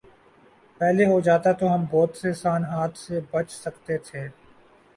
پہلے 0.81 1.05
ہو 1.05 1.19
جاتا 1.19 1.51
تو 1.51 1.73
ہم 1.73 1.85
بہت 1.91 2.17
سے 2.17 2.33
سانحات 2.33 2.97
سے 2.97 3.19
بچ 3.31 3.51
سکتے 3.53 3.97
تھے۔ 4.07 4.27